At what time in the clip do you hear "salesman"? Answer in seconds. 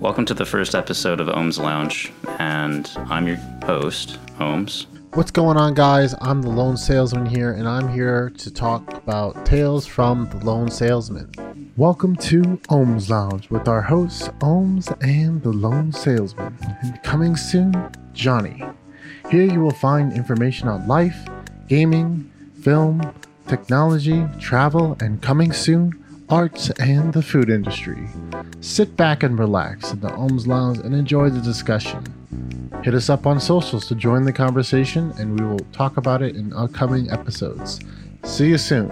6.78-7.26, 10.70-11.30, 15.92-16.56